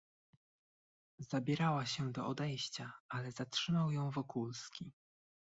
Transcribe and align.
"Zabierała 1.19 1.85
się 1.85 2.11
do 2.11 2.27
odejścia, 2.27 2.93
ale 3.09 3.31
zatrzymał 3.31 3.91
ją 3.91 4.09
Wokulski." 4.11 4.93